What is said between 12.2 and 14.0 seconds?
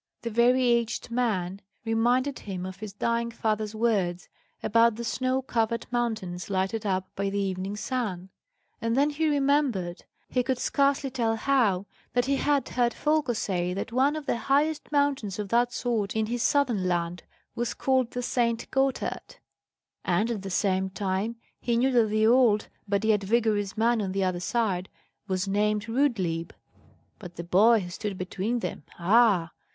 he had heard Folko say that